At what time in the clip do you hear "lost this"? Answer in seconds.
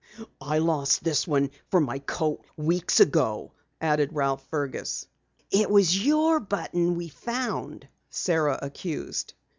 0.57-1.27